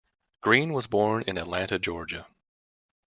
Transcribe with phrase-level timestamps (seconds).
[0.41, 2.25] Green was born in Atlanta, Georgia.